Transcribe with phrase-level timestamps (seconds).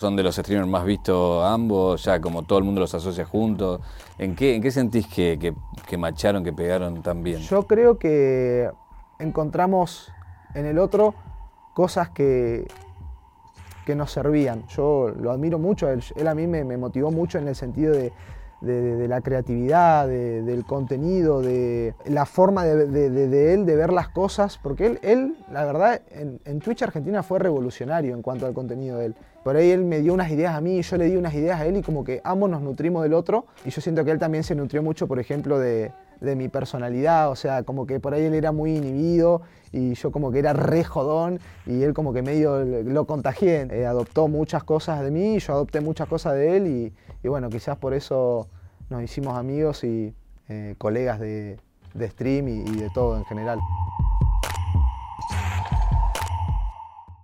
[0.00, 3.80] Son de los streamers más vistos ambos, ya como todo el mundo los asocia juntos.
[4.16, 5.52] ¿En qué, en qué sentís que,
[5.88, 7.40] que, macharon, que pegaron tan bien?
[7.40, 8.70] Yo creo que
[9.18, 10.12] encontramos
[10.54, 11.16] en el otro
[11.74, 12.68] cosas que,
[13.84, 14.68] que nos servían.
[14.68, 18.12] Yo lo admiro mucho, él, a mí me motivó mucho en el sentido de,
[18.60, 24.58] de, la creatividad, de, del contenido, de la forma de, él de ver las cosas,
[24.62, 29.06] porque él, él la verdad, en, Twitch Argentina fue revolucionario en cuanto al contenido de
[29.06, 29.14] él.
[29.44, 31.60] Por ahí él me dio unas ideas a mí y yo le di unas ideas
[31.60, 34.18] a él y como que ambos nos nutrimos del otro y yo siento que él
[34.18, 38.14] también se nutrió mucho, por ejemplo, de, de mi personalidad, o sea, como que por
[38.14, 42.12] ahí él era muy inhibido y yo como que era re jodón y él como
[42.12, 46.56] que medio lo contagié, eh, adoptó muchas cosas de mí, yo adopté muchas cosas de
[46.56, 48.48] él y, y bueno, quizás por eso
[48.90, 50.14] nos hicimos amigos y
[50.48, 51.58] eh, colegas de,
[51.94, 53.58] de stream y, y de todo en general.